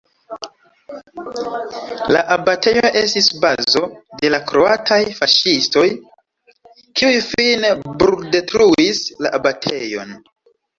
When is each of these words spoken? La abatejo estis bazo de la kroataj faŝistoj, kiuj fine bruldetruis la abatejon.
La 2.15 2.23
abatejo 2.35 2.91
estis 3.01 3.27
bazo 3.43 3.83
de 4.23 4.33
la 4.37 4.41
kroataj 4.53 4.99
faŝistoj, 5.21 5.85
kiuj 6.81 7.15
fine 7.29 7.73
bruldetruis 8.03 9.07
la 9.27 9.37
abatejon. 9.43 10.21